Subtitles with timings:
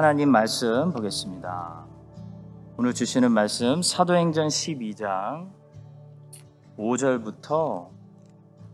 [0.00, 1.86] 하나님 말씀 보겠습니다.
[2.78, 5.52] 오늘 주시는 말씀 사도행전 12장
[6.78, 7.90] 5절부터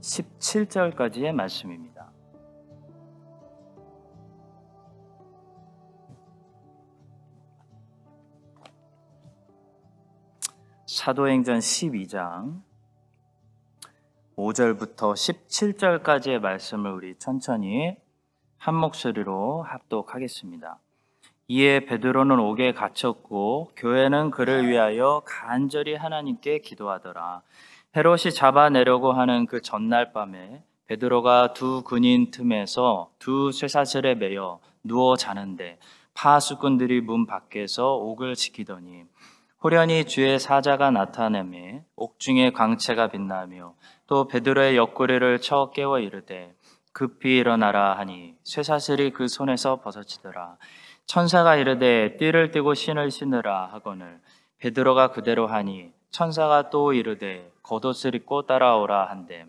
[0.01, 2.13] 17절까지의 말씀입니다.
[10.87, 12.63] 사도행전 12장
[14.37, 17.97] 5절부터 17절까지의 말씀을 우리 천천히
[18.59, 20.79] 한 목소리로 합독하겠습니다.
[21.49, 27.43] 이에 베드로는 옥에 갇혔고 교회는 그를 위하여 간절히 하나님께 기도하더라.
[27.97, 35.79] 헤롯이 잡아내려고 하는 그 전날 밤에 베드로가 두 군인 틈에서 두 쇠사슬에 매여 누워 자는데
[36.15, 39.05] 파수꾼들이 문 밖에서 옥을 지키더니
[39.63, 43.75] 호련히 주의 사자가 나타내매 옥중에 광채가 빛나며
[44.07, 46.55] 또 베드로의 옆구리를 쳐 깨워 이르되
[46.93, 50.57] 급히 일어나라 하니 쇠사슬이 그 손에서 벗어지더라.
[51.07, 54.21] 천사가 이르되 띠를 띠고 신을 신으라 하거늘
[54.59, 59.47] 베드로가 그대로 하니 천사가 또 이르되 겉옷을 입고 따라오라 한데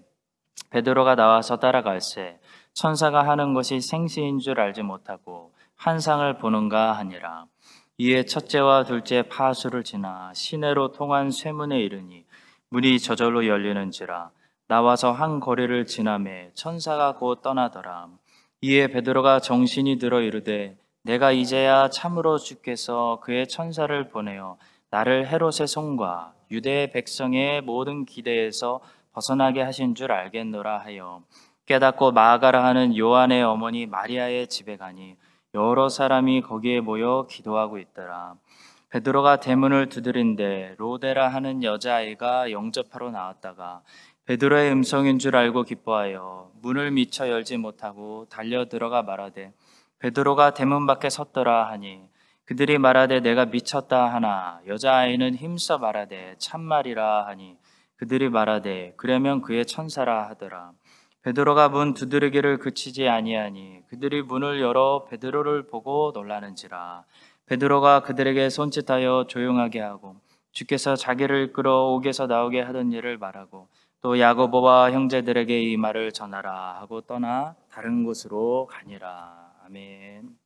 [0.70, 2.40] 베드로가 나와서 따라갈새
[2.74, 7.46] 천사가 하는 것이 생시인 줄 알지 못하고 환상을 보는가 하니라.
[7.98, 12.26] 이에 첫째와 둘째 파수를 지나 시내로 통한 쇠문에 이르니
[12.70, 14.30] 문이 저절로 열리는지라
[14.68, 18.10] 나와서 한 거리를 지나매 천사가 곧 떠나더라.
[18.62, 24.58] 이에 베드로가 정신이 들어 이르되 내가 이제야 참으로 주께서 그의 천사를 보내어
[24.90, 28.82] 나를 헤롯의 손과 유대 백성의 모든 기대에서
[29.14, 31.22] 벗어나게 하신 줄 알겠노라 하여
[31.66, 35.16] 깨닫고 마가라 하는 요한의 어머니 마리아의 집에 가니
[35.54, 38.36] 여러 사람이 거기에 모여 기도하고 있더라.
[38.90, 43.82] 베드로가 대문을 두드린데 로데라 하는 여자아이가 영접하러 나왔다가
[44.26, 49.54] 베드로의 음성인 줄 알고 기뻐하여 문을 미쳐 열지 못하고 달려 들어가 말하되
[50.00, 52.02] 베드로가 대문 밖에 섰더라 하니
[52.46, 57.58] 그들이 말하되 내가 미쳤다 하나 여자아이는 힘써 말하되 참말이라 하니
[57.98, 60.72] 그들이 말하되 그러면 그의 천사라 하더라.
[61.24, 67.04] 베드로가 문 두드리기를 그치지 아니하니 그들이 문을 열어 베드로를 보고 놀라는지라.
[67.48, 70.16] 베드로가 그들에게 손짓하여 조용하게 하고
[70.52, 73.68] 주께서 자기를 이끌어 옥에서 나오게 하던 일을 말하고
[74.02, 80.40] 또 야고보와 형제들에게 이 말을 전하라 하고 떠나 다른 곳으로 가니라 아멘.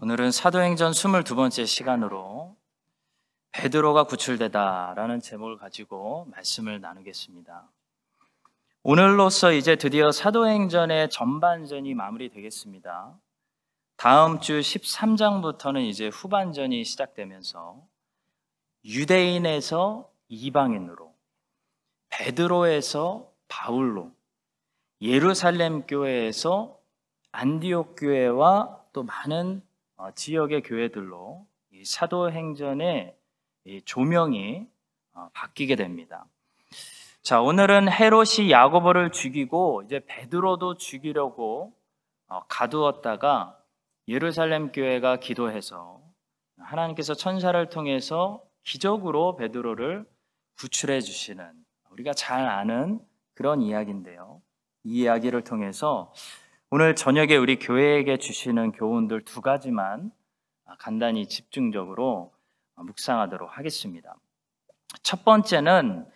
[0.00, 2.56] 오늘은 사도행전 22번째 시간으로
[3.52, 7.68] 베드로가 구출되다라는 제목을 가지고 말씀을 나누겠습니다.
[8.84, 13.18] 오늘로서 이제 드디어 사도행전의 전반전이 마무리되겠습니다.
[13.96, 17.86] 다음 주 13장부터는 이제 후반전이 시작되면서
[18.86, 21.12] 유대인에서 이방인으로
[22.08, 24.10] 베드로에서 바울로
[25.02, 26.77] 예루살렘 교회에서
[27.32, 29.62] 안디옥 교회와 또 많은
[29.96, 31.46] 어, 지역의 교회들로
[31.84, 33.16] 사도 행전의
[33.84, 34.66] 조명이
[35.14, 36.26] 어, 바뀌게 됩니다.
[37.22, 41.74] 자, 오늘은 헤롯이 야고보를 죽이고 이제 베드로도 죽이려고
[42.28, 43.58] 어, 가두었다가
[44.06, 46.00] 예루살렘 교회가 기도해서
[46.58, 50.06] 하나님께서 천사를 통해서 기적으로 베드로를
[50.58, 51.52] 구출해 주시는
[51.90, 53.00] 우리가 잘 아는
[53.34, 54.40] 그런 이야기인데요.
[54.84, 56.12] 이 이야기를 통해서
[56.70, 60.12] 오늘 저녁에 우리 교회에게 주시는 교훈들 두 가지만
[60.78, 62.34] 간단히 집중적으로
[62.74, 64.14] 묵상하도록 하겠습니다.
[65.02, 66.06] 첫 번째는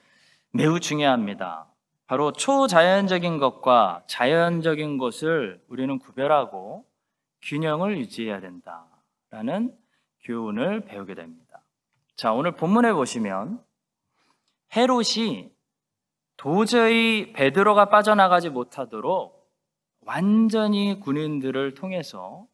[0.51, 1.69] 매우 중요합니다.
[2.07, 6.85] 바로 초자연적인 것과 자연적인 것을 우리는 구별하고
[7.41, 9.75] 균형을 유지해야 된다라는
[10.25, 11.63] 교훈을 배우게 됩니다.
[12.15, 13.65] 자, 오늘 본문에 보시면
[14.77, 15.51] 헤롯이
[16.37, 19.42] 도저히 베드로가 빠져나가지 못하도록
[20.05, 22.47] 완전히 군인들을 통해서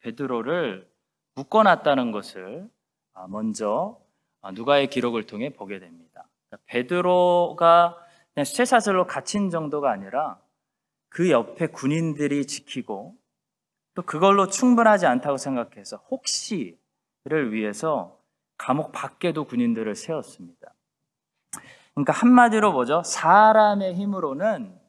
[0.00, 0.88] 베드로를
[1.36, 2.68] 묶어놨다는 것을
[3.12, 4.00] 아, 먼저
[4.40, 6.28] 아, 누가의 기록을 통해 보게 됩니다.
[6.48, 7.96] 그러니까 베드로가
[8.34, 10.38] 그냥 쇠사슬로 갇힌 정도가 아니라
[11.08, 13.14] 그 옆에 군인들이 지키고
[13.94, 18.18] 또 그걸로 충분하지 않다고 생각해서 혹시를 위해서
[18.58, 20.74] 감옥 밖에도 군인들을 세웠습니다.
[21.94, 23.02] 그러니까 한마디로 뭐죠?
[23.04, 24.83] 사람의 힘으로는 아,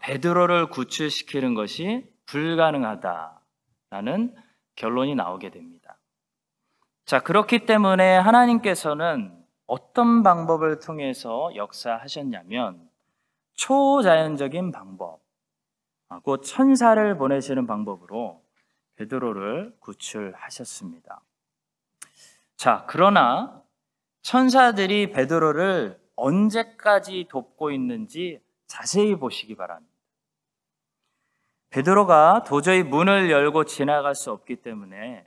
[0.00, 4.34] 베드로를 구출시키는 것이 불가능하다라는
[4.76, 5.98] 결론이 나오게 됩니다.
[7.04, 9.34] 자, 그렇기 때문에 하나님께서는
[9.66, 12.88] 어떤 방법을 통해서 역사하셨냐면
[13.54, 15.20] 초자연적인 방법,
[16.08, 18.42] 아, 곧 천사를 보내시는 방법으로
[18.96, 21.20] 베드로를 구출하셨습니다.
[22.56, 23.62] 자, 그러나
[24.22, 29.92] 천사들이 베드로를 언제까지 돕고 있는지 자세히 보시기 바랍니다.
[31.70, 35.26] 베드로가 도저히 문을 열고 지나갈 수 없기 때문에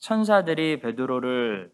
[0.00, 1.72] 천사들이 베드로를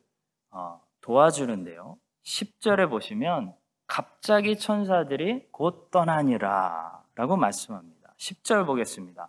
[0.51, 1.97] 어, 도와주는데요.
[2.25, 3.55] 10절에 보시면
[3.87, 8.15] 갑자기 천사들이 곧 떠나니라 라고 말씀합니다.
[8.19, 9.29] 10절 보겠습니다.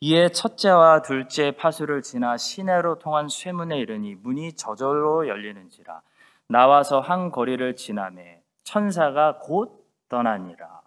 [0.00, 6.02] 이에 첫째와 둘째 파수를 지나 시내로 통한 쇠문에 이르니 문이 저절로 열리는지라
[6.46, 10.77] 나와서 한 거리를 지나매 천사가 곧 떠나니라.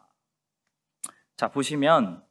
[1.42, 2.24] 자 보시면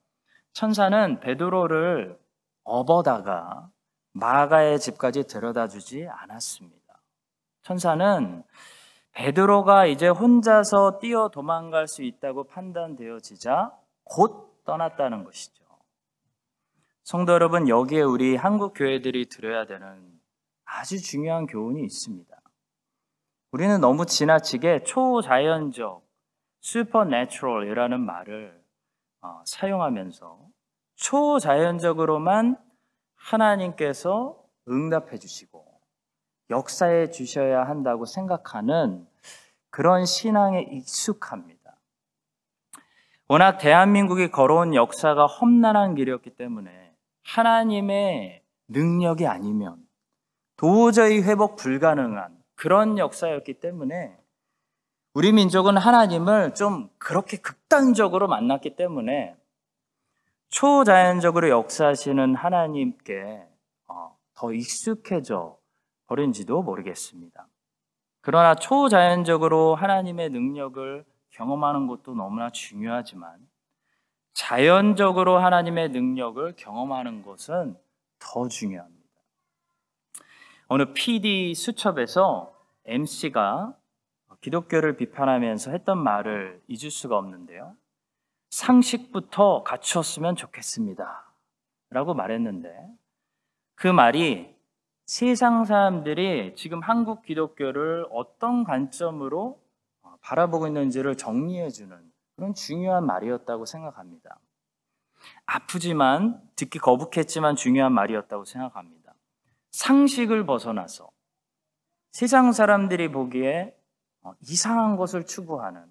[0.53, 2.17] 천사는 베드로를
[2.62, 3.69] 업어다가
[4.12, 7.01] 마가의 집까지 데려다 주지 않았습니다.
[7.62, 8.45] 천사는
[9.11, 15.65] 베드로가 이제 혼자서 뛰어 도망갈 수 있다고 판단되어지자 곧 떠났다는 것이죠.
[17.03, 20.21] 성도 여러분, 여기에 우리 한국 교회들이 들어야 되는
[20.65, 22.41] 아주 중요한 교훈이 있습니다.
[23.51, 26.09] 우리는 너무 지나치게 초자연적,
[26.62, 28.60] supernatural 이라는 말을 어,
[29.44, 30.38] 사용하면서
[30.96, 32.56] 초자연적으로만
[33.17, 35.64] 하나님께서 응답해 주시고
[36.50, 39.06] 역사해 주셔야 한다고 생각하는
[39.70, 41.76] 그런 신앙에 익숙합니다.
[43.28, 46.93] 워낙 대한민국이 걸어온 역사가 험난한 길이었기 때문에
[47.23, 49.87] 하나님의 능력이 아니면
[50.56, 54.19] 도저히 회복 불가능한 그런 역사였기 때문에
[55.12, 59.37] 우리 민족은 하나님을 좀 그렇게 극단적으로 만났기 때문에
[60.51, 63.45] 초자연적으로 역사하시는 하나님께
[63.89, 65.59] 어, 더 익숙해져
[66.07, 67.49] 버린지도 모르겠습니다.
[68.21, 73.49] 그러나 초자연적으로 하나님의 능력을 경험하는 것도 너무나 중요하지만
[74.33, 77.77] 자연적으로 하나님의 능력을 경험하는 것은
[78.21, 79.01] 더 중요합니다.
[80.69, 82.53] 어느 PD 수첩에서
[82.85, 83.75] MC가
[84.40, 87.76] 기독교를 비판하면서 했던 말을 잊을 수가 없는데요.
[88.50, 91.25] 상식부터 갖추었으면 좋겠습니다.
[91.90, 92.88] 라고 말했는데
[93.75, 94.54] 그 말이
[95.06, 99.60] 세상 사람들이 지금 한국 기독교를 어떤 관점으로
[100.20, 104.38] 바라보고 있는지를 정리해주는 그런 중요한 말이었다고 생각합니다.
[105.46, 109.14] 아프지만 듣기 거북했지만 중요한 말이었다고 생각합니다.
[109.72, 111.10] 상식을 벗어나서
[112.12, 113.75] 세상 사람들이 보기에
[114.40, 115.84] 이상한 것을 추구하는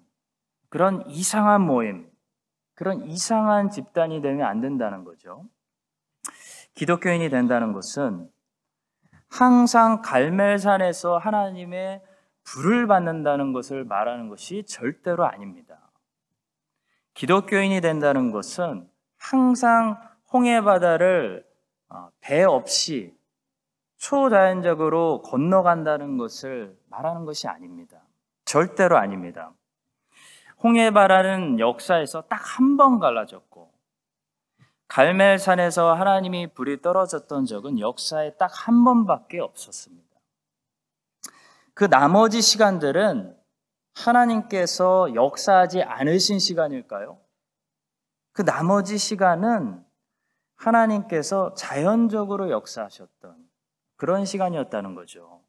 [0.68, 2.10] 그런 이상한 모임,
[2.74, 5.44] 그런 이상한 집단이 되면 안 된다는 거죠.
[6.74, 8.30] 기독교인이 된다는 것은
[9.28, 12.02] 항상 갈멜산에서 하나님의
[12.44, 15.90] 불을 받는다는 것을 말하는 것이 절대로 아닙니다.
[17.14, 18.88] 기독교인이 된다는 것은
[19.18, 20.00] 항상
[20.32, 21.46] 홍해 바다를
[21.88, 23.16] 어, 배 없이
[23.98, 27.99] 초자연적으로 건너간다는 것을 말하는 것이 아닙니다.
[28.50, 29.52] 절대로 아닙니다.
[30.64, 33.72] 홍해 바다는 역사에서 딱 한 번 갈라졌고
[34.88, 40.04] 갈멜산에서 하나님이 불이 떨어졌던 적은 역사에 딱 한 번밖에 없었습니다.
[41.74, 43.38] 그 나머지 시간들은
[43.94, 47.20] 하나님께서 역사하지 않으신 시간일까요?
[48.32, 49.84] 그 나머지 시간은
[50.56, 53.48] 하나님께서 자연적으로 역사하셨던
[53.94, 55.39] 그런 시간이었다는 거죠.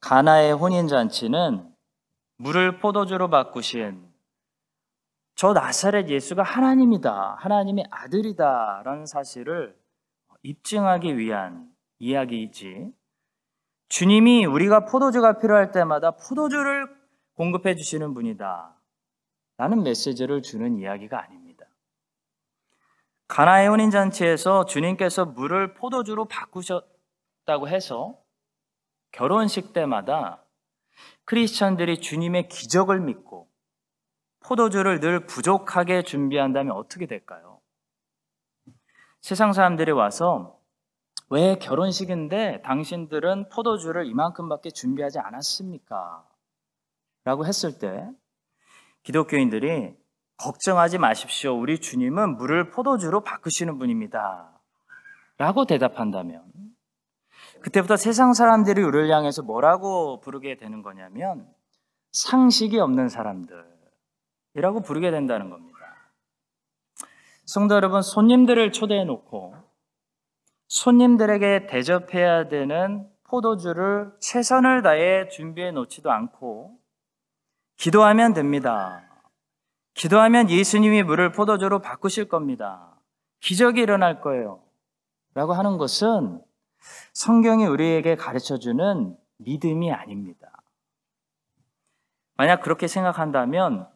[0.00, 1.74] 가나의 혼인 잔치는
[2.36, 4.06] 물을 포도주로 바꾸신
[5.34, 9.76] 저 나사렛 예수가 하나님이다, 하나님의 아들이다 라는 사실을
[10.42, 12.92] 입증하기 위한 이야기이지
[13.88, 16.86] 주님이 우리가 포도주가 필요할 때마다 포도주를
[17.34, 18.74] 공급해 주시는 분이다.
[19.56, 21.66] 라는 메시지를 주는 이야기가 아닙니다.
[23.28, 28.18] 가나의 혼인 잔치에서 주님께서 물을 포도주로 바꾸셨다고 해서
[29.12, 30.44] 결혼식 때마다
[31.24, 33.48] 크리스천들이 주님의 기적을 믿고
[34.40, 37.60] 포도주를 늘 부족하게 준비한다면 어떻게 될까요?
[39.20, 40.58] 세상 사람들이 와서
[41.30, 46.26] 왜 결혼식인데 당신들은 포도주를 이만큼밖에 준비하지 않았습니까?
[47.24, 48.08] 라고 했을 때
[49.02, 49.94] 기독교인들이
[50.38, 51.58] 걱정하지 마십시오.
[51.58, 54.58] 우리 주님은 물을 포도주로 바꾸시는 분입니다.
[55.36, 56.44] 라고 대답한다면
[57.60, 61.46] 그때부터 세상 사람들이 우리를 향해서 뭐라고 부르게 되는 거냐면
[62.12, 65.78] 상식이 없는 사람들이라고 부르게 된다는 겁니다.
[67.44, 69.54] 성도 여러분, 손님들을 초대해 놓고
[70.68, 76.78] 손님들에게 대접해야 되는 포도주를 최선을 다해 준비해 놓지도 않고
[77.76, 79.02] 기도하면 됩니다.
[79.94, 82.94] 기도하면 예수님이 물을 포도주로 바꾸실 겁니다.
[83.40, 84.62] 기적이 일어날 거예요.
[85.34, 86.42] 라고 하는 것은
[87.12, 90.50] 성경이 우리에게 가르쳐 주는 믿음이 아닙니다.
[92.36, 93.88] 만약 그렇게 생각한다면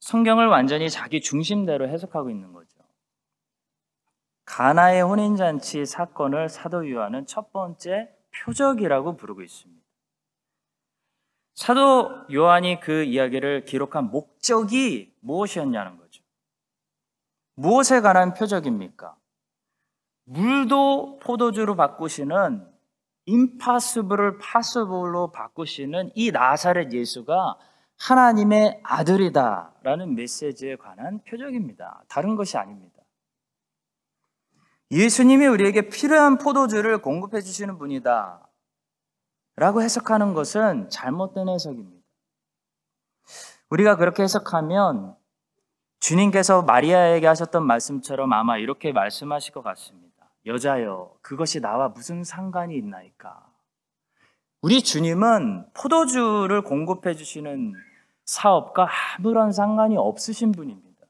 [0.00, 2.78] 성경을 완전히 자기 중심대로 해석하고 있는 거죠.
[4.44, 8.14] 가나의 혼인잔치 사건을 사도 요한은 첫 번째
[8.44, 9.82] 표적이라고 부르고 있습니다.
[11.54, 16.22] 사도 요한이 그 이야기를 기록한 목적이 무엇이었냐는 거죠.
[17.54, 19.16] 무엇에 관한 표적입니까?
[20.24, 22.66] 물도 포도주로 바꾸시는
[23.26, 27.56] 임파서블을 파서블로 바꾸시는 이 나사렛 예수가
[27.98, 32.02] 하나님의 아들이다라는 메시지에 관한 표적입니다.
[32.08, 32.94] 다른 것이 아닙니다.
[34.90, 38.46] 예수님이 우리에게 필요한 포도주를 공급해 주시는 분이다.
[39.56, 42.04] 라고 해석하는 것은 잘못된 해석입니다.
[43.70, 45.16] 우리가 그렇게 해석하면
[46.00, 50.03] 주님께서 마리아에게 하셨던 말씀처럼 아마 이렇게 말씀하실 것 같습니다.
[50.46, 53.46] 여자여, 그것이 나와 무슨 상관이 있나이까?
[54.60, 57.74] 우리 주님은 포도주를 공급해 주시는
[58.24, 61.06] 사업과 아무런 상관이 없으신 분입니다.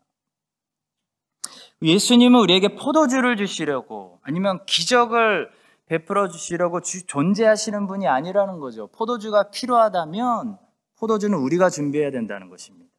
[1.83, 5.51] 예수님은 우리에게 포도주를 주시려고 아니면 기적을
[5.87, 8.89] 베풀어 주시려고 주, 존재하시는 분이 아니라는 거죠.
[8.89, 10.59] 포도주가 필요하다면
[10.97, 12.91] 포도주는 우리가 준비해야 된다는 것입니다.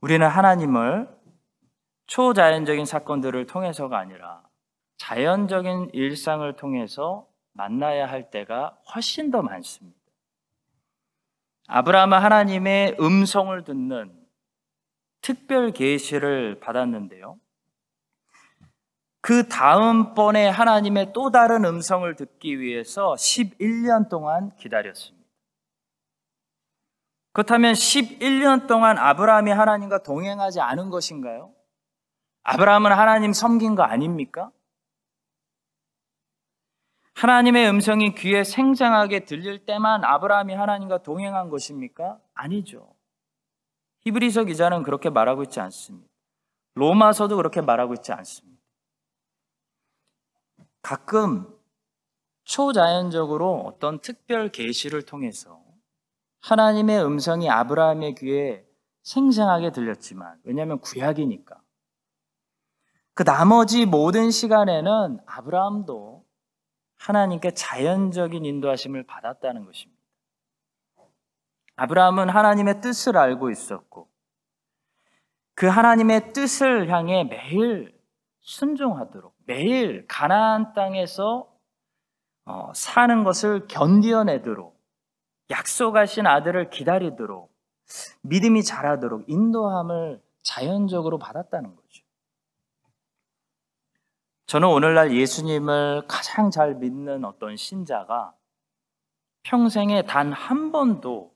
[0.00, 1.08] 우리는 하나님을
[2.10, 4.42] 초자연적인 사건들을 통해서가 아니라
[4.96, 9.96] 자연적인 일상을 통해서 만나야 할 때가 훨씬 더 많습니다.
[11.68, 14.12] 아브라함은 하나님의 음성을 듣는
[15.20, 17.38] 특별 계시를 받았는데요.
[19.20, 25.28] 그 다음번에 하나님의 또 다른 음성을 듣기 위해서 11년 동안 기다렸습니다.
[27.32, 31.54] 그렇다면 11년 동안 아브라함이 하나님과 동행하지 않은 것인가요?
[32.42, 34.50] 아브라함은 하나님 섬긴 거 아닙니까?
[37.14, 42.18] 하나님의 음성이 귀에 생생하게 들릴 때만 아브라함이 하나님과 동행한 것입니까?
[42.32, 42.94] 아니죠.
[44.00, 46.08] 히브리서 기자는 그렇게 말하고 있지 않습니다.
[46.74, 48.58] 로마서도 그렇게 말하고 있지 않습니다.
[50.80, 51.46] 가끔
[52.44, 55.62] 초자연적으로 어떤 특별 계시를 통해서
[56.40, 58.66] 하나님의 음성이 아브라함의 귀에
[59.02, 61.59] 생생하게 들렸지만 왜냐하면 구약이니까
[63.14, 66.24] 그 나머지 모든 시간에는 아브라함도
[66.98, 70.00] 하나님께 자연적인 인도하심을 받았다는 것입니다.
[71.76, 74.08] 아브라함은 하나님의 뜻을 알고 있었고
[75.54, 77.98] 그 하나님의 뜻을 향해 매일
[78.42, 81.50] 순종하도록 매일 가나안 땅에서
[82.44, 84.78] 어, 사는 것을 견디어내도록
[85.50, 87.50] 약속하신 아들을 기다리도록
[88.22, 91.89] 믿음이 자라도록 인도함을 자연적으로 받았다는 거죠.
[94.50, 98.34] 저는 오늘날 예수님을 가장 잘 믿는 어떤 신자가
[99.44, 101.32] 평생에 단 한 번도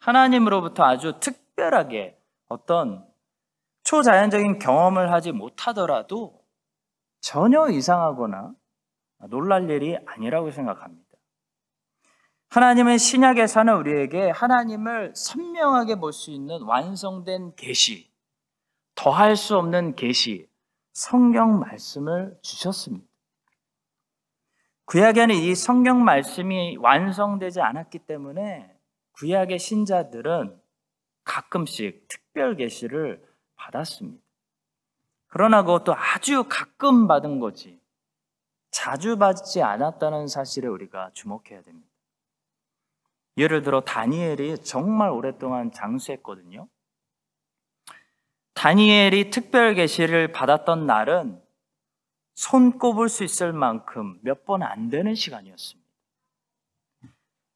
[0.00, 3.06] 하나님으로부터 아주 특별하게 어떤
[3.84, 6.44] 초자연적인 경험을 하지 못하더라도
[7.22, 8.52] 전혀 이상하거나
[9.30, 11.06] 놀랄 일이 아니라고 생각합니다.
[12.50, 18.12] 하나님의 신약에서는 우리에게 하나님을 선명하게 볼 수 있는 완성된 계시,
[18.94, 20.50] 더할 수 없는 계시,
[20.96, 23.06] 성경 말씀을 주셨습니다.
[24.86, 28.74] 구약에는 이 성경 말씀이 완성되지 않았기 때문에
[29.12, 30.58] 구약의 신자들은
[31.22, 33.22] 가끔씩 특별 계시를
[33.56, 34.24] 받았습니다.
[35.26, 37.78] 그러나 그것도 아주 가끔 받은 거지
[38.70, 41.90] 자주 받지 않았다는 사실에 우리가 주목해야 됩니다.
[43.36, 46.68] 예를 들어 다니엘이 정말 오랫동안 장수했거든요.
[48.56, 51.40] 다니엘이 특별 계시를 받았던 날은
[52.34, 55.86] 손꼽을 수 있을 만큼 몇 번 안 되는 시간이었습니다.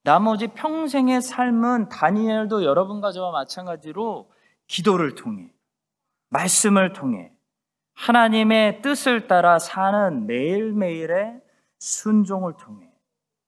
[0.03, 4.31] 나머지 평생의 삶은 다니엘도 여러분과 저와 마찬가지로
[4.67, 5.51] 기도를 통해,
[6.29, 7.33] 말씀을 통해,
[7.95, 11.41] 하나님의 뜻을 따라 사는 매일매일의
[11.79, 12.91] 순종을 통해,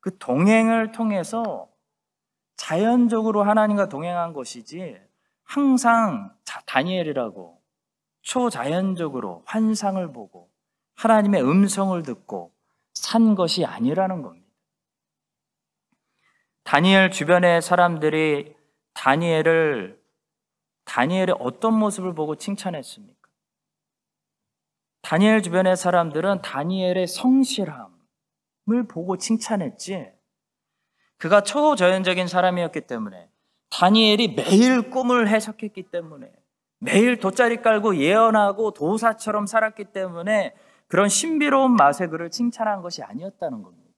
[0.01, 1.69] 그 동행을 통해서
[2.57, 5.01] 자연적으로 하나님과 동행한 것이지
[5.53, 7.61] 항상 다니엘이라고
[8.23, 10.51] 초자연적으로 환상을 보고
[10.95, 12.55] 하나님의 음성을 듣고
[12.95, 14.47] 산 것이 아니라는 겁니다.
[16.63, 18.57] 다니엘 주변의 사람들이
[18.95, 20.01] 다니엘을
[20.87, 23.29] 다니엘의 어떤 모습을 보고 칭찬했습니까?
[25.03, 27.91] 다니엘 주변의 사람들은 다니엘의 성실함을
[28.89, 30.13] 보고 칭찬했지.
[31.19, 33.32] 그가 초저연적인 사람이었기 때문에
[33.73, 36.31] 다니엘이 매일 꿈을 해석했기 때문에
[36.79, 40.55] 매일 돗자리 깔고 예언하고 도사처럼 살았기 때문에
[40.88, 43.91] 그런 신비로운 맛에 그를 칭찬한 것이 아니었다는 겁니다.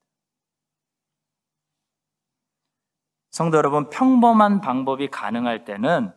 [3.30, 6.12] 성도 여러분, 평범한 방법이 가능할 때는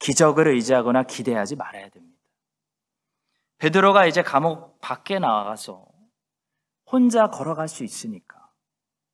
[0.00, 2.18] 기적을 의지하거나 기대하지 말아야 됩니다.
[3.58, 5.86] 베드로가 이제 감옥 밖에 나가서
[6.90, 8.50] 혼자 걸어갈 수 있으니까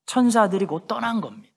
[0.06, 1.47] 천사들이 곧 떠난 겁니다.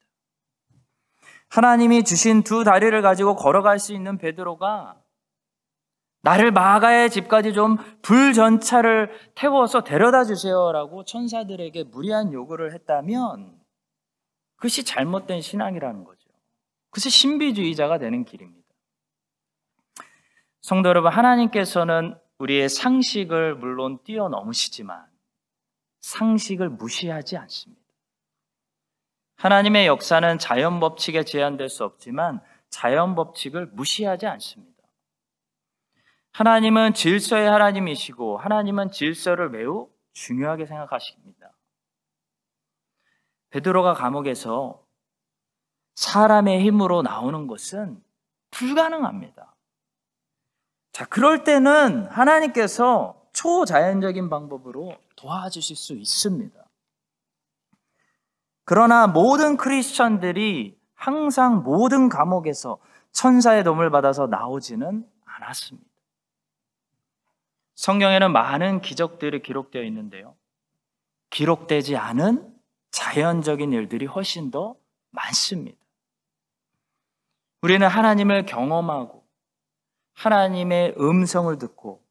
[1.51, 5.01] 하나님이 주신 두 다리를 가지고 걸어갈 수 있는 베드로가
[6.21, 13.59] 나를 마가의 집까지 좀 불전차를 태워서 데려다 주세요라고 천사들에게 무리한 요구를 했다면
[14.55, 16.29] 그것이 잘못된 신앙이라는 거죠.
[16.89, 18.61] 그것이 신비주의자가 되는 길입니다.
[20.61, 25.05] 성도 여러분, 하나님께서는 우리의 상식을 물론 뛰어넘으시지만
[25.99, 27.80] 상식을 무시하지 않습니다.
[29.41, 34.83] 하나님의 역사는 자연 법칙에 제한될 수 없지만 자연 법칙을 무시하지 않습니다.
[36.33, 41.53] 하나님은 질서의 하나님이시고 하나님은 질서를 매우 중요하게 생각하십니다.
[43.49, 44.85] 베드로가 감옥에서
[45.95, 47.99] 사람의 힘으로 나오는 것은
[48.51, 49.55] 불가능합니다.
[50.91, 56.60] 자, 그럴 때는 하나님께서 초자연적인 방법으로 도와주실 수 있습니다.
[58.63, 62.77] 그러나 모든 크리스천들이 항상 모든 감옥에서
[63.11, 65.89] 천사의 도움을 받아서 나오지는 않았습니다.
[67.75, 70.35] 성경에는 많은 기적들이 기록되어 있는데요.
[71.31, 72.55] 기록되지 않은
[72.91, 74.75] 자연적인 일들이 훨씬 더
[75.09, 75.77] 많습니다.
[77.61, 79.25] 우리는 하나님을 경험하고
[80.13, 82.03] 하나님의 음성을 듣고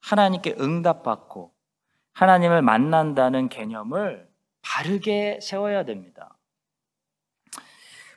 [0.00, 1.52] 하나님께 응답받고
[2.12, 4.25] 하나님을 만난다는 개념을
[4.66, 6.36] 바르게 세워야 됩니다.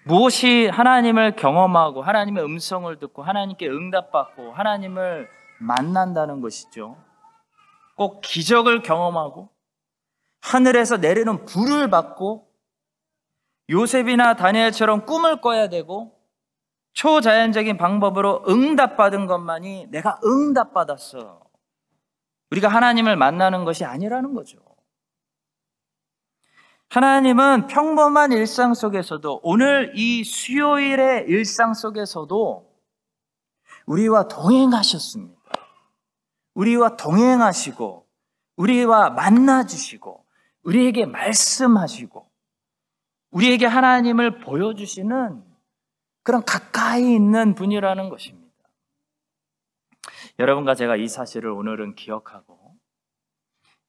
[0.04, 6.98] 무엇이 하나님을 경험하고 하나님의 음성을 듣고 하나님께 응답받고 하나님을 만난다는 것이죠.
[7.96, 9.50] 꼭 기적을 경험하고
[10.42, 12.50] 하늘에서 내리는 불을 받고
[13.70, 16.18] 요셉이나 다니엘처럼 꿈을 꿔야 되고
[16.94, 21.42] 초자연적인 방법으로 응답받은 것만이 내가 응답받았어.
[22.52, 24.69] 우리가 하나님을 만나는 것이 아니라는 거죠.
[26.90, 32.68] 하나님은 평범한 일상 속에서도 오늘 이 수요일의 일상 속에서도
[33.86, 35.40] 우리와 동행하셨습니다.
[36.56, 38.08] 우리와 동행하시고
[38.56, 40.26] 우리와 만나 주시고
[40.64, 42.28] 우리에게 말씀하시고
[43.32, 45.44] 우리에게 하나님을 보여주시는
[46.24, 48.50] 그런 가까이 있는 분이라는 것입니다.
[50.40, 52.59] 여러분과 제가 이 사실을 오늘은 기억하고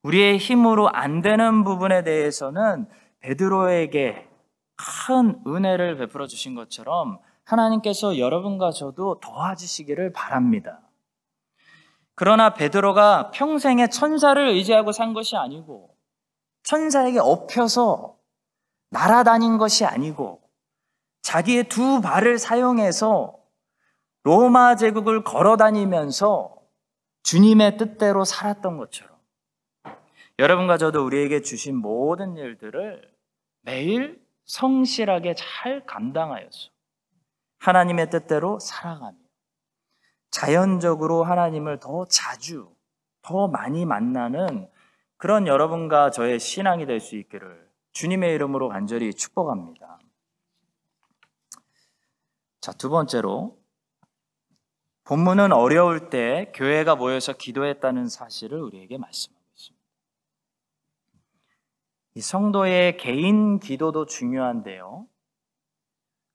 [0.02, 2.86] 우리의 힘으로 안 되는 부분에 대해서는
[3.20, 4.28] 베드로에게
[4.76, 10.80] 큰 은혜를 베풀어 주신 것처럼 하나님께서 여러분과 저도 도와주시기를 바랍니다.
[12.14, 15.94] 그러나 베드로가 평생에 천사를 의지하고 산 것이 아니고
[16.62, 18.16] 천사에게 엎혀서
[18.90, 20.40] 날아다닌 것이 아니고
[21.22, 23.36] 자기의 두 발을 사용해서
[24.22, 26.56] 로마 제국을 걸어 다니면서
[27.22, 29.09] 주님의 뜻대로 살았던 것처럼
[30.40, 33.14] 여러분과 저도 우리에게 주신 모든 일들을
[33.60, 36.70] 매일 성실하게 잘 감당하여서
[37.58, 39.18] 하나님의 뜻대로 살아가며
[40.30, 42.74] 자연적으로 하나님을 더 자주,
[43.20, 44.66] 더 많이 만나는
[45.18, 49.98] 그런 여러분과 저의 신앙이 될 수 있기를 주님의 이름으로 간절히 축복합니다.
[52.62, 53.58] 자, 두 번째로
[55.04, 59.39] 본문은 어려울 때 교회가 모여서 기도했다는 사실을 우리에게 말씀합니다.
[62.14, 65.06] 이 성도의 개인 기도도 중요한데요.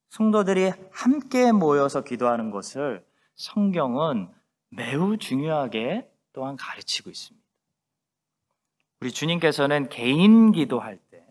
[0.09, 4.29] 성도들이 함께 모여서 기도하는 것을 성경은
[4.69, 7.45] 매우 중요하게 또한 가르치고 있습니다.
[9.01, 11.25] 우리 주님께서는 개인 기도할 때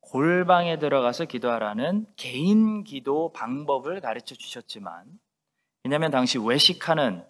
[0.00, 5.04] 골방에 들어가서 기도하라는 개인 기도 방법을 가르쳐 주셨지만,
[5.82, 7.24] 왜냐하면 당시 외식하는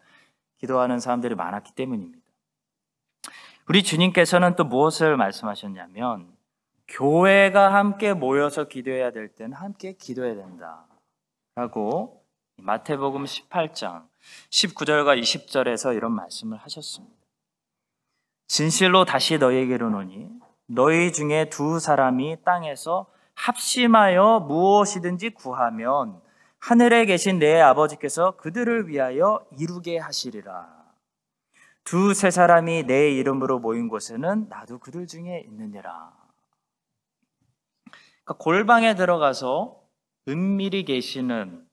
[0.59, 2.26] 기도하는 사람들이 많았기 때문입니다.
[3.69, 6.29] 우리 주님께서는 또 무엇을 말씀하셨냐면
[6.87, 10.87] 교회가 함께 모여서 기도해야 될 때는 함께 기도해야 된다.
[11.57, 12.23] 라고
[12.59, 14.07] 마태복음 18장
[14.51, 17.17] 19절과 20절에서 이런 말씀을 하셨습니다.
[18.47, 20.31] 진실로 다시 너희에게로 노니
[20.67, 26.21] 너희 중에 두 사람이 땅에서 합심하여 무엇이든지 구하면
[26.61, 30.76] 하늘에 계신 내 아버지께서 그들을 위하여 이루게 하시리라.
[31.87, 36.13] 두세 사람이 내 이름으로 모인 곳에는 나도 그들 중에 있느니라.
[38.25, 39.81] 그러니까 골방에 들어가서
[40.27, 41.65] 은밀히 계시는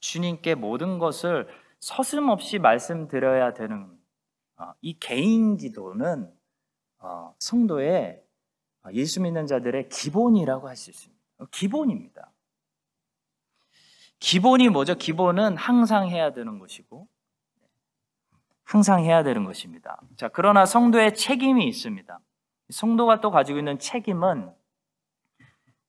[0.00, 3.96] 주님께 모든 것을 서슴없이 말씀드려야 되는
[4.56, 6.28] 어, 이 개인 기도는
[6.98, 8.20] 어, 성도의
[8.82, 11.22] 어, 예수 믿는 자들의 기본이라고 할 수 있습니다.
[11.52, 12.32] 기본입니다.
[14.18, 14.96] 기본이 뭐죠?
[14.96, 17.06] 기본은 항상 해야 되는 것이고,
[18.66, 20.00] 항상 해야 되는 것입니다.
[20.16, 22.18] 자, 그러나 성도의 책임이 있습니다.
[22.70, 24.52] 성도가 또 가지고 있는 책임은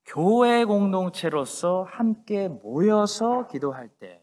[0.05, 4.21] 교회 공동체로서 함께 모여서 기도할 때,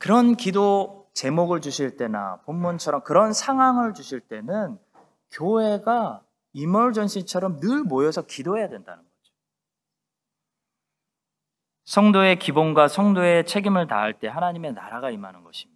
[0.00, 4.76] 그런 기도 제목을 주실 때나 본문처럼 그런 상황을 주실 때는
[5.30, 9.32] 교회가 이멀전시처럼 늘 모여서 기도해야 된다는 거죠.
[11.84, 15.73] 성도의 기본과 성도의 책임을 다할 때 하나님의 나라가 임하는 것입니다.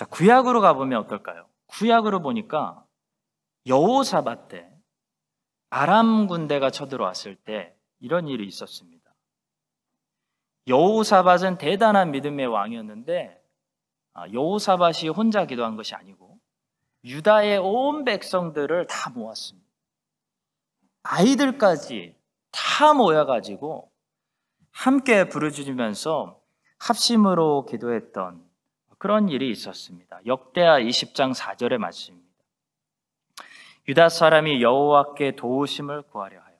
[0.00, 1.46] 자, 구약으로 가보면 어떨까요?
[1.66, 2.82] 구약으로 보니까
[3.66, 4.66] 여호사밧 때
[5.68, 9.14] 아람 군대가 쳐들어왔을 때 이런 일이 있었습니다.
[10.68, 13.44] 여호사밧은 대단한 믿음의 왕이었는데
[14.14, 16.38] 아, 여호사밧이 혼자 기도한 것이 아니고
[17.04, 19.68] 유다의 온 백성들을 다 모았습니다.
[21.02, 22.16] 아이들까지
[22.50, 23.92] 다 모여가지고
[24.70, 26.40] 함께 부르짖으면서
[26.78, 28.48] 합심으로 기도했던
[29.00, 30.20] 그런 일이 있었습니다.
[30.26, 32.28] 역대하 20장 4절의 말씀입니다.
[33.88, 36.54] 유다 사람이 여호와께 도우심을 구하려 하여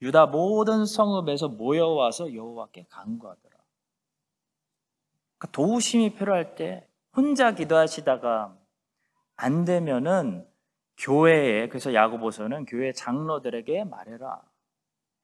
[0.00, 3.56] 유다 모든 성읍에서 모여와서 여호와께 간구하더라.
[5.38, 8.56] 그러니까 도우심이 필요할 때 혼자 기도하시다가
[9.34, 10.48] 안 되면은
[10.98, 14.40] 교회에 그래서 야고보서는 교회 장로들에게 말해라.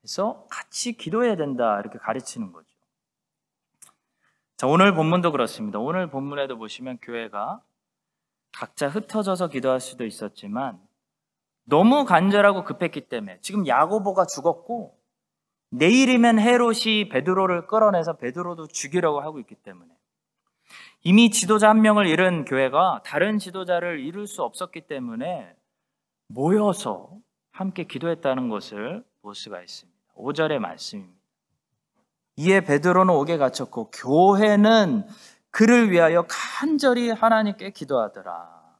[0.00, 2.77] 그래서 같이 기도해야 된다 이렇게 가르치는 거죠.
[4.58, 5.78] 자, 오늘 본문도 그렇습니다.
[5.78, 7.62] 오늘 본문에도 보시면 교회가
[8.50, 10.80] 각자 흩어져서 기도할 수도 있었지만
[11.62, 14.98] 너무 간절하고 급했기 때문에 지금 야고보가 죽었고
[15.70, 19.92] 내일이면 헤롯이 베드로를 끌어내서 베드로도 죽이려고 하고 있기 때문에
[21.04, 25.54] 이미 지도자 한 명을 잃은 교회가 다른 지도자를 잃을 수 없었기 때문에
[26.26, 27.12] 모여서
[27.52, 29.96] 함께 기도했다는 것을 볼 수가 있습니다.
[30.16, 31.17] 5절의 말씀입니다.
[32.38, 35.08] 이에 베드로는 옥에 갇혔고 교회는
[35.50, 38.78] 그를 위하여 간절히 하나님께 기도하더라.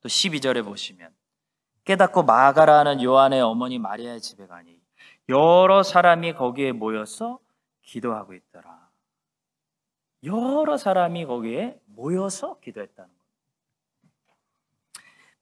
[0.00, 1.14] 또 12절에 보시면
[1.84, 4.80] 깨닫고 마가라는 요한의 어머니 마리아의 집에 가니
[5.28, 7.38] 여러 사람이 거기에 모여서
[7.82, 8.88] 기도하고 있더라.
[10.24, 13.22] 여러 사람이 거기에 모여서 기도했다는 겁니다.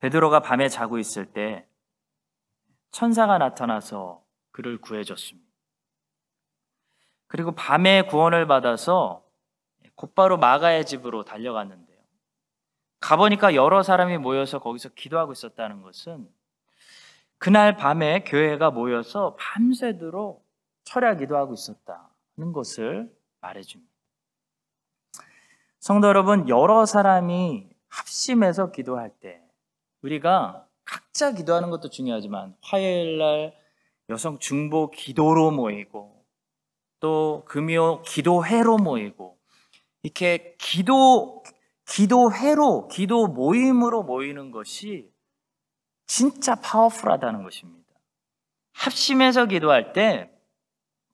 [0.00, 1.68] 베드로가 밤에 자고 있을 때
[2.90, 5.49] 천사가 나타나서 그를 구해줬습니다.
[7.30, 9.24] 그리고 밤에 구원을 받아서
[9.94, 11.96] 곧바로 마가의 집으로 달려갔는데
[12.98, 16.28] 가보니까 여러 사람이 모여서 거기서 기도하고 있었다는 것은
[17.38, 20.44] 그날 밤에 교회가 모여서 밤새도록
[20.82, 23.92] 철야 기도하고 있었다는 것을 말해줍니다.
[25.78, 29.40] 성도 여러분, 여러 사람이 합심해서 기도할 때
[30.02, 33.56] 우리가 각자 기도하는 것도 중요하지만 화요일 날
[34.08, 36.19] 여성 중보 기도로 모이고
[37.00, 39.36] 또 금요 기도회로 모이고
[40.02, 41.42] 이렇게 기도
[41.90, 45.10] 기도회로, 기도 모임으로 모이는 것이
[46.06, 47.84] 진짜 파워풀하다는 것입니다.
[48.72, 50.30] 합심해서 기도할 때,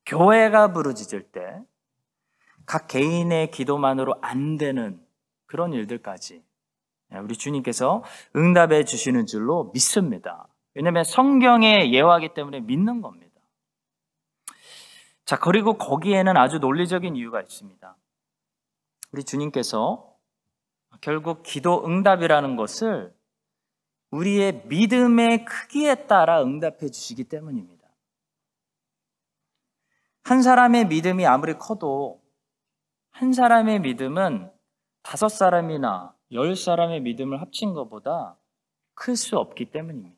[0.04, 1.40] 교회가 부르짖을 때,
[2.66, 5.00] 각 개인의 기도만으로 안 되는
[5.46, 6.42] 그런 일들까지
[7.22, 10.46] 우리 주님께서 응답해 주시는 줄로 믿습니다.
[10.74, 13.25] 왜냐하면 성경의 예화이기 때문에 믿는 겁니다.
[15.26, 17.96] 자, 그리고 거기에는 아주 논리적인 이유가 있습니다.
[19.10, 20.16] 우리 주님께서
[21.00, 23.12] 결국 기도 응답이라는 것을
[24.12, 27.88] 우리의 믿음의 크기에 따라 응답해 주시기 때문입니다.
[30.22, 32.22] 한 사람의 믿음이 아무리 커도
[33.10, 34.50] 한 사람의 믿음은
[35.02, 38.36] 다섯 사람이나 열 사람의 믿음을 합친 것보다
[38.94, 40.16] 클 수 없기 때문입니다.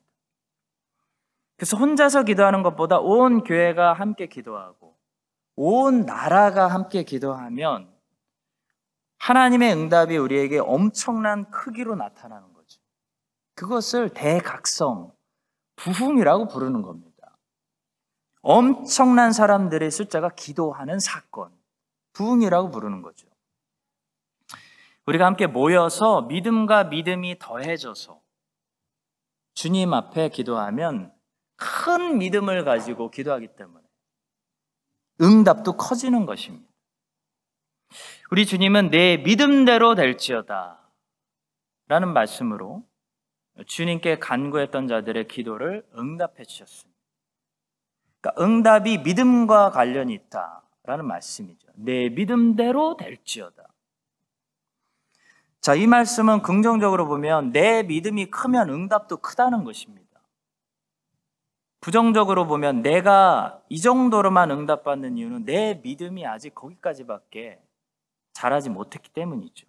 [1.57, 4.98] 그래서 혼자서 기도하는 것보다 온 교회가 함께 기도하고
[5.61, 7.93] 온 나라가 함께 기도하면
[9.17, 12.79] 하나님의 응답이 우리에게 엄청난 크기로 나타나는 거죠.
[13.55, 15.11] 그것을 대각성,
[15.75, 17.37] 부흥이라고 부르는 겁니다.
[18.41, 21.51] 엄청난 사람들의 숫자가 기도하는 사건,
[22.13, 23.27] 부흥이라고 부르는 거죠.
[25.07, 28.21] 우리가 함께 모여서 믿음과 믿음이 더해져서
[29.55, 31.11] 주님 앞에 기도하면
[31.57, 33.78] 큰 믿음을 가지고 기도하기 때문에
[35.21, 36.67] 응답도 커지는 것입니다.
[38.31, 40.79] 우리 주님은 내 믿음대로 될지어다
[41.87, 42.83] 라는 말씀으로
[43.65, 46.99] 주님께 간구했던 자들의 기도를 응답해 주셨습니다.
[48.21, 51.67] 그러니까 응답이 믿음과 관련이 있다라는 말씀이죠.
[51.75, 53.67] 내 믿음대로 될지어다.
[55.61, 60.08] 자, 이 말씀은 긍정적으로 보면 내 믿음이 크면 응답도 크다는 것입니다.
[61.81, 67.61] 부정적으로 보면 내가 이 정도로만 응답받는 이유는 내 믿음이 아직 거기까지밖에
[68.33, 69.67] 자라지 못했기 때문이죠.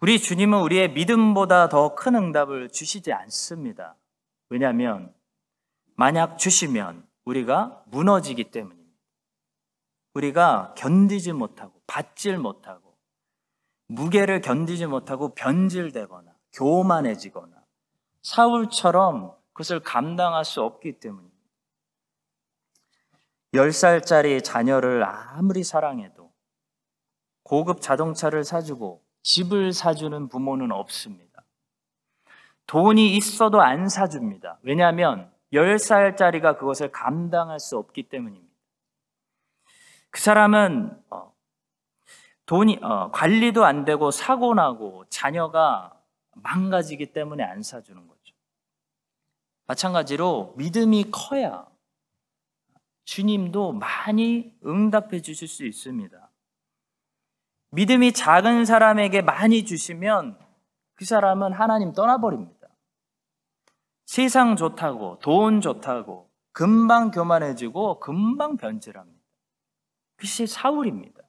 [0.00, 3.96] 우리 주님은 우리의 믿음보다 더 큰 응답을 주시지 않습니다.
[4.48, 5.14] 왜냐하면
[5.94, 8.86] 만약 주시면 우리가 무너지기 때문입니다.
[10.14, 12.96] 우리가 견디지 못하고 받질 못하고
[13.88, 17.56] 무게를 견디지 못하고 변질되거나 교만해지거나
[18.22, 21.34] 사울처럼 그것을 감당할 수 없기 때문입니다.
[23.54, 26.30] 10살짜리 자녀를 아무리 사랑해도
[27.42, 31.42] 고급 자동차를 사주고 집을 사주는 부모는 없습니다.
[32.66, 34.58] 돈이 있어도 안 사줍니다.
[34.60, 38.54] 왜냐하면 10살짜리가 그것을 감당할 수 없기 때문입니다.
[40.10, 41.32] 그 사람은 어,
[42.44, 45.98] 돈이 어, 관리도 안 되고 사고 나고 자녀가
[46.34, 48.15] 망가지기 때문에 안 사주는 거죠.
[49.66, 51.66] 마찬가지로 믿음이 커야
[53.04, 56.30] 주님도 많이 응답해 주실 수 있습니다.
[57.70, 60.38] 믿음이 작은 사람에게 많이 주시면
[60.94, 62.68] 그 사람은 하나님 떠나버립니다.
[64.06, 69.20] 세상 좋다고, 돈 좋다고, 금방 교만해지고, 금방 변질합니다.
[70.16, 71.22] 그것이 사울입니다.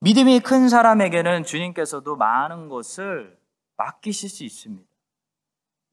[0.00, 3.38] 믿음이 큰 사람에게는 주님께서도 많은 것을
[3.76, 4.87] 맡기실 수 있습니다.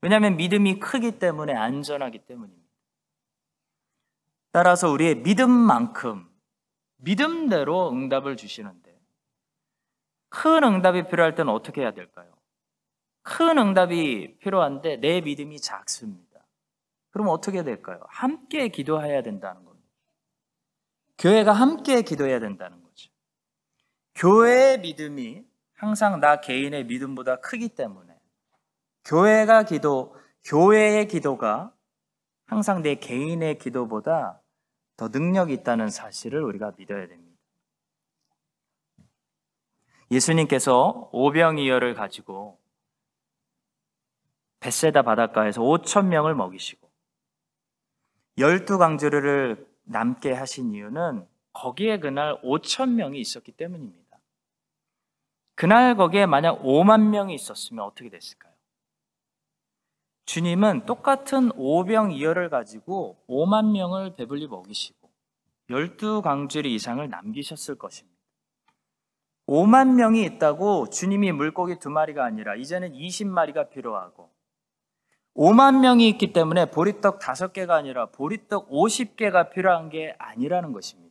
[0.05, 2.69] 왜냐하면 믿음이 크기 때문에 안전하기 때문입니다.
[4.51, 6.29] 따라서 우리의 믿음만큼
[6.97, 9.01] 믿음대로 응답을 주시는데
[10.29, 12.31] 큰 응답이 필요할 때는 어떻게 해야 될까요?
[13.23, 16.45] 큰 응답이 필요한데 내 믿음이 작습니다.
[17.09, 17.99] 그럼 어떻게 될까요?
[18.07, 19.89] 함께 기도해야 된다는 겁니다.
[21.17, 23.09] 교회가 함께 기도해야 된다는 거죠.
[24.13, 28.14] 교회의 믿음이 항상 나 개인의 믿음보다 크기 때문에
[29.05, 31.71] 교회가 기도, 교회의 기도가
[32.45, 34.41] 항상 내 개인의 기도보다
[34.97, 37.35] 더 능력이 있다는 사실을 우리가 믿어야 됩니다.
[40.11, 42.59] 예수님께서 오병이어를 가지고
[44.59, 46.89] 베세다 바닷가에서 5천 명을 먹이시고
[48.37, 54.19] 열두 강주를 남게 하신 이유는 거기에 그날 5천 명이 있었기 때문입니다.
[55.55, 58.54] 그날 거기에 만약 5만 명이 있었으면 어떻게 됐을까요?
[60.25, 65.09] 주님은 똑같은 오병이어를 가지고 5만 명을 배불리 먹이시고
[65.69, 68.15] 12강주리 이상을 남기셨을 것입니다.
[69.47, 74.31] 5만 명이 있다고 주님이 물고기 두 마리가 아니라 이제는 20마리가 필요하고
[75.35, 81.05] 5만 명이 있기 때문에 보리떡 5개가 아니라 보리떡 50개가 필요한 게 아니라는 것입니다.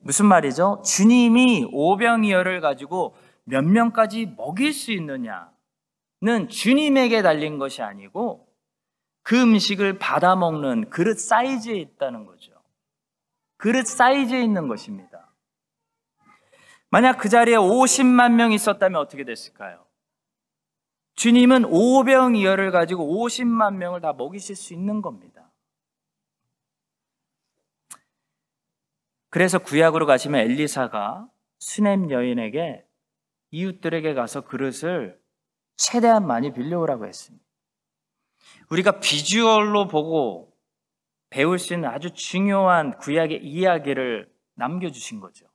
[0.00, 0.82] 무슨 말이죠?
[0.84, 3.14] 주님이 오병이어를 가지고
[3.44, 5.54] 몇 명까지 먹일 수 있느냐?
[6.24, 8.48] 는 주님에게 달린 것이 아니고
[9.22, 12.52] 그 음식을 받아 먹는 그릇 사이즈에 있다는 거죠.
[13.58, 15.34] 그릇 사이즈에 있는 것입니다.
[16.88, 19.84] 만약 그 자리에 50만 명이 있었다면 어떻게 됐을까요?
[21.16, 25.52] 주님은 오병이어를 가지고 50만 명을 다 먹이실 수 있는 겁니다.
[29.28, 32.86] 그래서 구약으로 가시면 엘리사가 수넴 여인에게
[33.50, 35.22] 이웃들에게 가서 그릇을
[35.76, 37.44] 최대한 많이 빌려오라고 했습니다.
[38.70, 40.52] 우리가 비주얼로 보고
[41.30, 45.46] 배울 수 있는 아주 중요한 구약의 이야기를 남겨주신 거죠.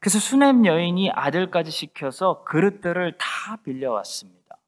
[0.00, 4.58] 그래서 수넴 여인이 아들까지 시켜서 그릇들을 다 빌려왔습니다.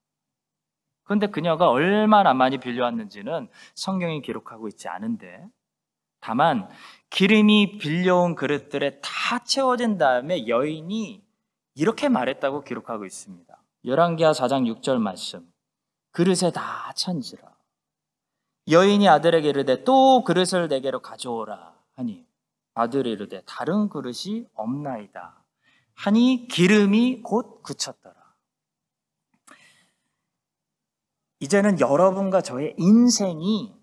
[1.05, 5.47] 그런데 그녀가 얼마나 많이 빌려왔는지는 성경이 기록하고 있지 않은데
[6.21, 6.69] 다만
[7.11, 11.25] 기름이 빌려온 그릇들에 다 채워진 다음에 여인이
[11.75, 13.58] 이렇게 말했다고 기록하고 있습니다.
[13.89, 15.51] 열왕기하 4장 6절 말씀.
[16.11, 17.57] 그릇에 다 천지라.
[18.71, 22.27] 여인이 아들에게 이르되 또 그릇을 내게로 가져오라 하니
[22.75, 25.43] 아들이 이르되 다른 그릇이 없나이다.
[25.95, 28.15] 하니 기름이 곧 그쳤더라.
[31.41, 33.75] 이제는 여러분과 저의 인생이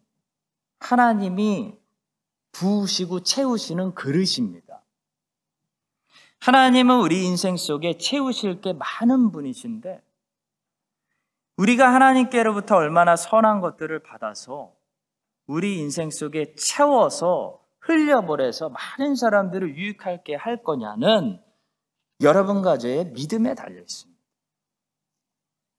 [0.80, 1.80] 하나님이
[2.52, 4.65] 부으시고 채우시는 그릇입니다.
[6.46, 10.00] 하나님은 우리 인생 속에 채우실 게 많은 분이신데
[11.58, 14.72] 우리가 하나님께로부터 얼마나 선한 것들을 받아서
[15.48, 21.42] 우리 인생 속에 채워서 흘려보내서 많은 사람들을 유익하게 할 거냐는
[22.22, 24.22] 여러분과 저의 믿음에 달려 있습니다.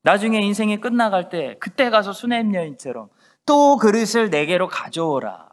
[0.03, 3.09] 나중에 인생이 끝나갈 때 그때 가서 수냄 여인처럼
[3.45, 5.49] 또 그릇을 내게로 가져오라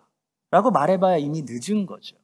[0.50, 2.23] 라고 말해봐야 이미 늦은 거죠.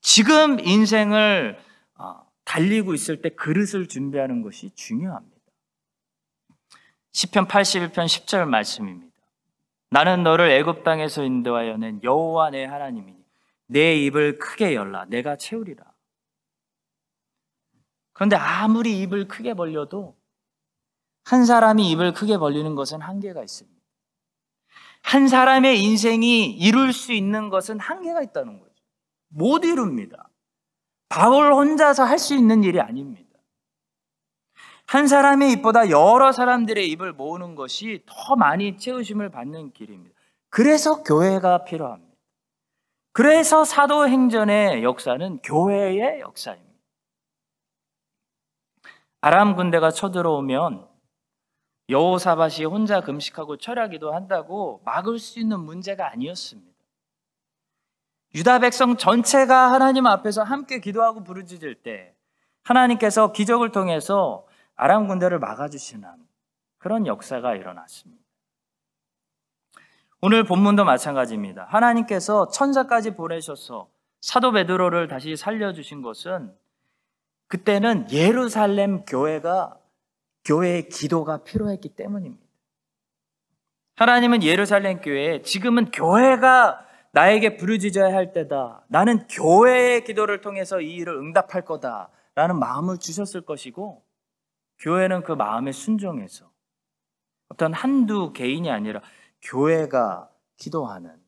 [0.00, 1.58] 지금 인생을
[1.96, 5.36] 어, 달리고 있을 때 그릇을 준비하는 것이 중요합니다.
[7.12, 9.10] 시편 81편 10절 말씀입니다.
[9.90, 13.18] 나는 너를 애굽 땅에서 인도하여 낸 여호와 내 하나님이니
[13.66, 15.84] 내 입을 크게 열라 내가 채우리라.
[18.12, 20.16] 그런데 아무리 입을 크게 벌려도
[21.24, 23.80] 한 사람이 입을 크게 벌리는 것은 한계가 있습니다.
[25.02, 28.69] 한 사람의 인생이 이룰 수 있는 것은 한계가 있다는 거죠.
[29.30, 30.28] 못 이룹니다.
[31.08, 33.28] 바울 혼자서 할 수 있는 일이 아닙니다.
[34.86, 40.14] 한 사람의 입보다 여러 사람들의 입을 모으는 것이 더 많이 채우심을 받는 길입니다.
[40.50, 42.10] 그래서 교회가 필요합니다.
[43.12, 46.70] 그래서 사도행전의 역사는 교회의 역사입니다.
[49.20, 50.88] 아람 군대가 쳐들어오면
[51.88, 56.69] 여호사밭이 혼자 금식하고 철야기도 한다고 막을 수 있는 문제가 아니었습니다.
[58.34, 62.14] 유다 백성 전체가 하나님 앞에서 함께 기도하고 부르짖을 때
[62.62, 66.08] 하나님께서 기적을 통해서 아람 군대를 막아주시는
[66.78, 68.22] 그런 역사가 일어났습니다.
[70.22, 71.64] 오늘 본문도 마찬가지입니다.
[71.64, 73.88] 하나님께서 천사까지 보내셔서
[74.20, 76.54] 사도 베드로를 다시 살려주신 것은
[77.48, 79.76] 그때는 예루살렘 교회가
[80.44, 82.44] 교회의 기도가 필요했기 때문입니다.
[83.96, 88.84] 하나님은 예루살렘 교회에 지금은 교회가 나에게 부르짖어야 할 때다.
[88.88, 92.10] 나는 교회의 기도를 통해서 이 일을 응답할 거다.
[92.34, 94.04] 라는 마음을 주셨을 것이고,
[94.78, 96.50] 교회는 그 마음에 순종해서
[97.48, 99.02] 어떤 한두 개인이 아니라
[99.42, 101.20] 교회가 기도하는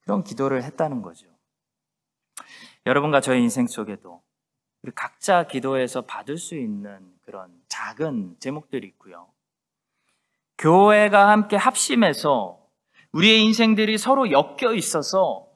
[0.00, 1.26] 그런 기도를 했다는 거죠.
[2.86, 4.22] 여러분과 저의 인생 속에도
[4.82, 9.28] 우리 각자 기도해서 받을 수 있는 그런 작은 제목들이 있고요.
[10.58, 12.59] 교회가 함께 합심해서
[13.12, 15.46] 우리의 인생들이 서로 엮여 있어서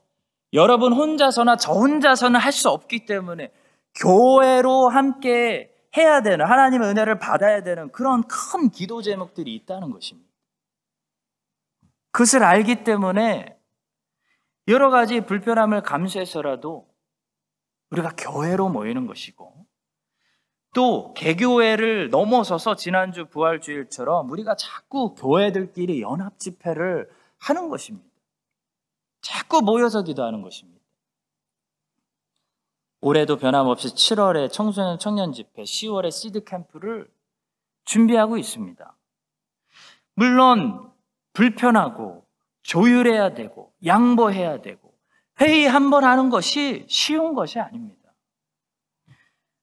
[0.53, 3.53] 여러분 혼자서나 저 혼자서는 할 수 없기 때문에
[3.97, 10.29] 교회로 함께 해야 되는 하나님의 은혜를 받아야 되는 그런 큰 기도 제목들이 있다는 것입니다.
[12.11, 13.57] 그것을 알기 때문에
[14.69, 16.89] 여러 가지 불편함을 감수해서라도
[17.91, 19.67] 우리가 교회로 모이는 것이고
[20.75, 27.09] 또 개교회를 넘어서서 지난주 부활주일처럼 우리가 자꾸 교회들끼리 연합 집회를
[27.45, 28.09] 하는 것입니다.
[29.21, 30.83] 자꾸 모여서 기도하는 것입니다.
[33.01, 37.11] 올해도 변함없이 7월에 청소년 청년 집회, 10월에 시드 캠프를
[37.85, 38.97] 준비하고 있습니다.
[40.15, 40.91] 물론
[41.35, 42.25] 불편하고
[42.63, 44.95] 조율해야 되고 양보해야 되고
[45.41, 48.15] 회의 한 번 하는 것이 쉬운 것이 아닙니다.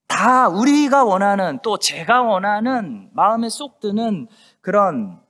[0.07, 4.27] 다 우리가 원하는 또 제가 원하는 마음에 쏙 드는
[4.59, 5.20] 그런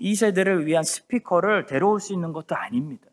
[0.00, 3.08] 2세대를 위한 스피커를 데려올 수 있는 것도 아닙니다.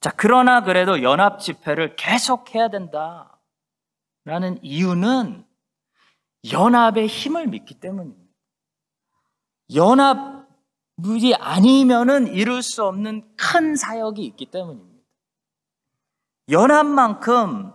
[0.00, 3.40] 자, 그러나 그래도 연합 집회를 계속 해야 된다.
[4.24, 5.46] 라는 이유는
[6.52, 8.26] 연합의 힘을 믿기 때문입니다.
[9.74, 14.96] 연합이 아니면은 이룰 수 없는 큰 사역이 있기 때문입니다.
[16.50, 17.72] 연합만큼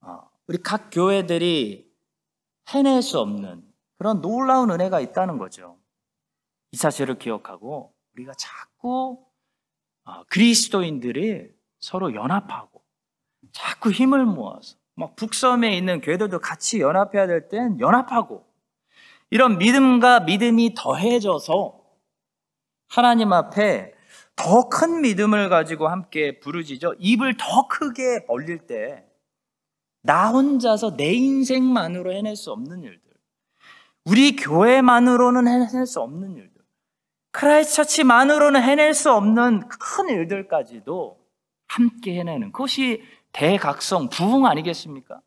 [0.00, 1.88] 어, 우리 각 교회들이
[2.68, 3.64] 해낼 수 없는
[3.98, 5.78] 그런 놀라운 은혜가 있다는 거죠.
[6.74, 9.24] 이 사실을 기억하고 우리가 자꾸
[10.06, 12.82] 어, 그리스도인들이 서로 연합하고
[13.52, 18.44] 자꾸 힘을 모아서 막 북섬에 있는 교회들도 같이 연합해야 될 땐 연합하고
[19.30, 21.80] 이런 믿음과 믿음이 더해져서
[22.88, 23.94] 하나님 앞에
[24.34, 29.04] 더 큰 믿음을 가지고 함께 부르짖어 입을 더 크게 벌릴 때
[30.06, 33.00] 나 혼자서 내 인생만으로 해낼 수 없는 일들
[34.04, 36.53] 우리 교회만으로는 해낼 수 없는 일들
[37.34, 41.18] 크라이스트 처치만으로는 해낼 수 없는 큰 일들까지도
[41.66, 45.20] 함께 해내는 그것이 대각성 부흥 아니겠습니까?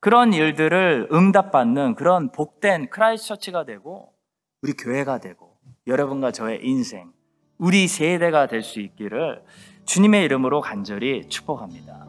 [0.00, 4.12] 그런 일들을 응답받는 그런 복된 크라이스트 처치가 되고
[4.62, 7.12] 우리 교회가 되고 여러분과 저의 인생
[7.58, 9.44] 우리 세대가 될 수 있기를
[9.84, 11.99] 주님의 이름으로 간절히 축복합니다.